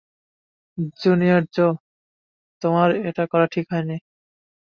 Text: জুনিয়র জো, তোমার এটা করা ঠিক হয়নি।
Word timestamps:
জুনিয়র 1.01 1.43
জো, 1.55 1.67
তোমার 2.61 2.89
এটা 3.09 3.23
করা 3.31 3.45
ঠিক 3.53 3.65
হয়নি। 3.73 3.97